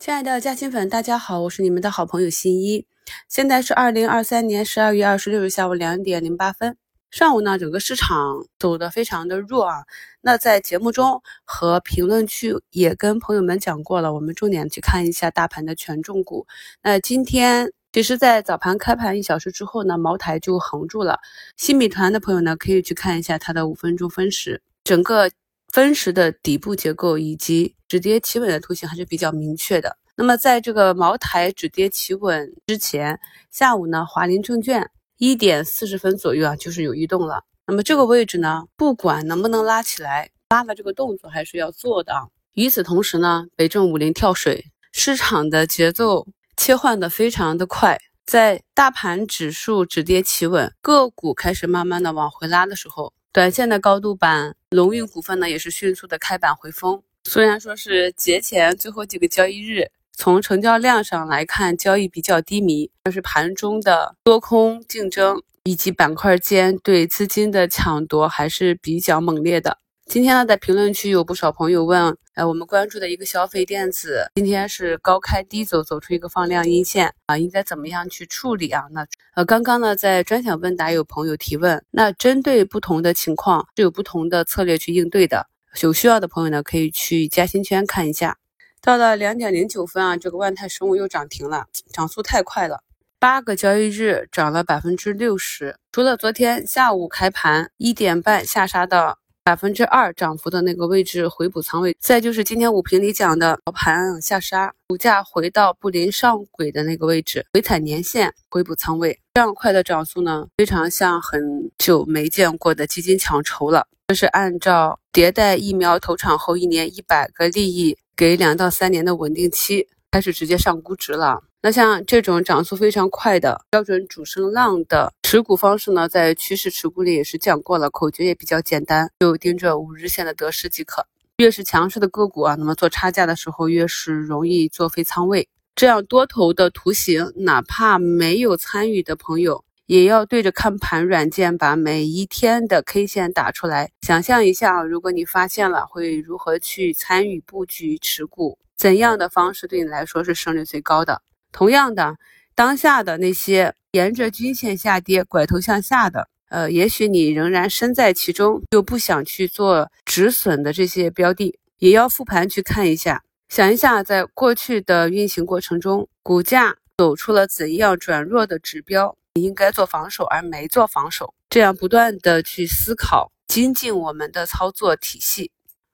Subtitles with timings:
[0.00, 2.86] 亲爱的嘉兴粉，大家好，我是你们的好朋友新一。
[3.28, 6.78] 现在是二零二三年十二月二十六日下午两点零八分。
[7.10, 9.84] 上午呢，整个市场走的非常的弱啊。
[10.22, 16.46] 那在节目中和评论区也跟朋友们讲过了，我们重点去看一下大盘的权重股。
[16.82, 21.18] 那今天其实，在早盘开盘一小时之后呢，茅台就横住了。
[21.58, 25.30] 新美团的朋友呢，可以去看一下它的五分钟分时，整个。
[25.72, 29.96] 分时的底部结构以及止跌企稳的图形还是比较明确的。
[30.16, 33.18] 那么，在这个茅台止跌企稳之前，
[33.50, 37.44] 下午呢，华林证券一点四十分左右啊，就是有异动了。
[37.66, 42.12] 那么这个位置呢，不管能不能拉起来，拉的这个动作还是要做的。
[42.54, 46.26] 与此同时呢，北证五零跳水，市场的节奏
[46.56, 47.98] 切换的非常的快。
[48.26, 53.12] 在大盘指数止跌企稳，个股开始慢慢的往回拉的时候。
[53.32, 57.02] 短线的高度板龙运股份呢，也是迅速的开板回风。
[57.24, 69.78] 虽然说是节前最后几个交易日，从成交量上来看，交易比较低迷，但是盘中的多空竞争以及板块间对资金的抢夺还是比较猛烈的。
[70.10, 78.82] 今天呢，在评论区有不少朋友问，呃，我们关注的一个消费电子，今天是高开低走，走出一个放量阴线啊，应该怎么样去处理啊？
[78.90, 85.46] 那呃，刚刚呢，在专享问答有朋友提问，那针对不同的情况是有不同的策略去应对的，
[85.80, 88.36] 有需要的朋友呢，可以去嘉兴圈看一下。
[88.82, 92.82] 到了两点零九分啊，这个万泰生物又涨停了，涨速太快了，
[93.20, 99.19] 八个交易日涨了百分之六十，除了昨天下午开盘一点半下杀到。
[99.42, 113.86] 百分之二涨幅的那个位置回补仓位，再就是今天五评里讲的盘下杀，股价回到布林上轨的那个位置，回踩年线回补仓位，这样快的涨速呢，非常像很久没见过的基金抢筹了。
[114.08, 121.42] 这是按照迭代疫苗投产后一年一百个利益，给两到三年的稳定期，开始直接上估值了。
[121.62, 131.06] 那像这种涨速非常快的标准主升浪的持股方式呢，在趋势持股里也是讲过了，口诀也比较简单，就盯着五日线的得失即可。
[131.36, 135.48] 越是强势的个股啊，那么做差价的时候越是容易做飞仓位。
[135.74, 148.58] 这样多头的图形，哪怕没有参与的朋友，也要对着看盘软件把每一天的 K 线打出来，想象一下，如果你发现了，会如何去参与布局持股？
[148.78, 151.20] 怎样的方式对你来说是胜率最高的？
[151.52, 152.16] 同样的，
[152.54, 175.50] 当下的那些沿着均线下跌、拐头向下的，呃，也许你仍然身在其中，又不想去做止损的这些标的，也要复盘去看一下，想一下，在过去的运行过程中，股价走出了怎样转弱的指标，你应该做防守而没做防守，这样不断的去思考精进我们的操作体系。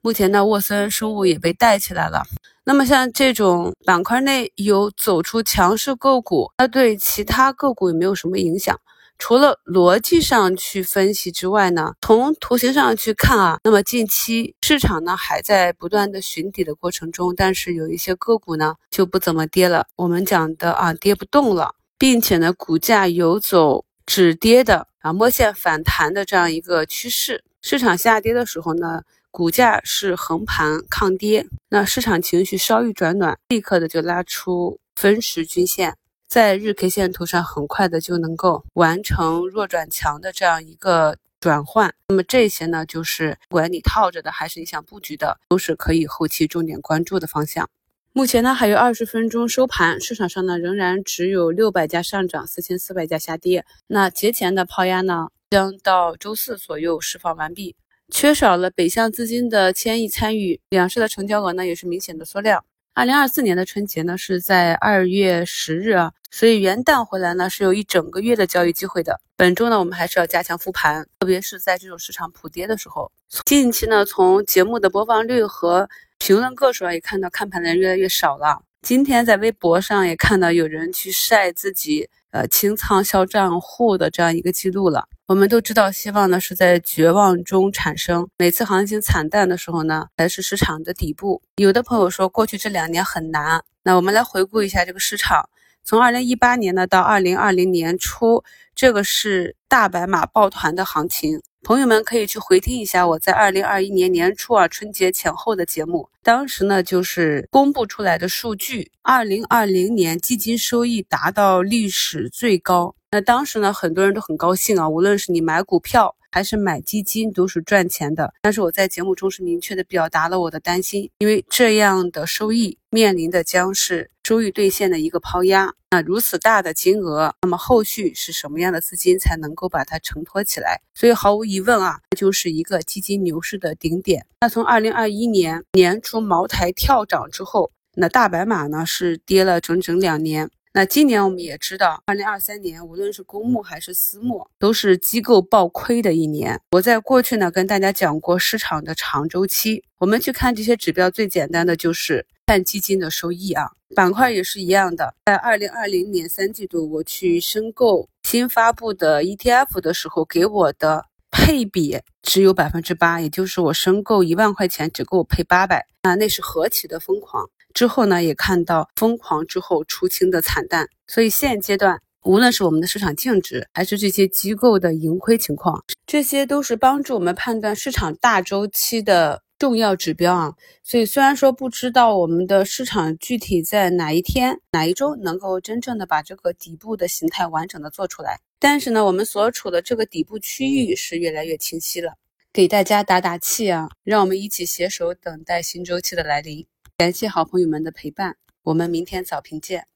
[0.07, 2.23] 目前呢，沃森生物也被带起来了。
[2.63, 8.79] 那么像这种板块内有走出强势个股，它对其他个股有没有什么影响？
[9.17, 19.87] 除了逻辑上去分析之外呢，从图形上去看啊，那么近期市场呢还在不断的寻底的过程中，但是有一些个股呢就不怎么跌了。
[19.97, 27.43] 我们讲的啊，跌不动了，并且呢股价有走止跌的啊摸线反弹的这样一个趋势。
[27.61, 29.01] 市场下跌的时候呢。
[29.37, 35.95] 股价是横盘抗跌，那市场情绪稍一转暖，立刻的就拉出分时均线，
[36.27, 41.93] 在日 K 线图上很快的就能够完成弱转强的这样一个转换。
[42.07, 47.69] 那么这些呢，就是不管你套着的还是你想布局的，都是可以后期重点关注的方向。
[48.13, 53.63] 目前呢，还有二十分钟收盘，市场上呢仍然只有六百家上涨，四千四百家下跌。
[53.85, 57.75] 那节前的抛压呢，将到周四左右释放完毕。
[58.09, 62.63] 缺少了北向资金的千亿参与，两市的成交额呢也是明显的缩量。
[62.93, 69.19] 二零二四年的春节呢是在二月十日啊，所以元旦回来呢是有一整个月的交易机会的。
[69.35, 73.11] 本周呢我们还是要加强复盘，特别是在这种市场普跌的时候。
[73.45, 75.87] 近期呢从节目的播放率和
[76.17, 78.63] 评论个数上也看到看盘的人越来越少了。
[78.81, 85.07] 今天在微博上也看到有人去晒自己呃清仓销账户的这样一个记录了。
[85.25, 88.29] 我们都知道，希望呢是在绝望中产生。
[88.37, 91.41] 每次行情惨淡的时候呢，才是市场的底部。
[91.57, 93.63] 有的朋友说，过去这两年很难。
[93.83, 95.49] 那我们来回顾一下这个市场，
[95.83, 98.43] 从二零一八年呢到二零二零年初，
[98.73, 101.41] 这个是大白马抱团的行情。
[101.67, 112.95] 朋友们可以去回听一下我在二零二一年年初啊春节前后的节目，当时呢就是公布出来的数据，二零二零年基金收益达到历史最高。
[113.11, 118.33] 那当时呢，很多人都很高兴啊，无论是你买股票还是买基金都是赚钱的。
[118.41, 125.73] 但是我在节目中是明确的表达了我的担心，因为这样的收益面临的将是收益兑现的一个抛压。
[125.89, 130.81] 那如此大的金额，那么后续是什么样的资金才能够把它承托起来？
[130.93, 134.25] 所以毫无疑问啊，就是一个基金牛市的顶点。
[134.41, 140.49] 那从二零二一年年初茅台跳涨之后，那大白马呢是跌了整整两年。
[140.73, 146.59] 那今年我们也知道，二零二三年无论是公募还是私募，都是机构爆亏的一年。
[146.71, 153.71] 我在过去呢跟大家讲过市场的长周期，我们去看这些指标，最简单的就是看基金的收益啊。
[153.95, 167.49] 板块也是一样的，在二零二零年三季度我去申购新发布的 ETF 的时候，给我的配比只有百分之八，也就是我申购一万块钱只给我配八百，啊，那是何其的疯狂！
[167.73, 180.55] 之后呢，也看到疯狂之后出清的惨淡，所以现阶段无论是我们的市场净值，还是这些机构的盈亏情况，这些都是帮助我们判断市场大周期的重要指标啊。
[180.83, 192.13] 所以虽然说不知道我们的市场具体在哪一天、哪一周能够真正的把这个底部的形态完整的做出来，但是呢，我们所处的这个底部区域是越来越清晰了，
[192.53, 196.65] 给大家打打气啊，让我们一起携手等待新周期的来临。
[196.97, 199.87] 感谢好朋友们的陪伴，我们明天早评见。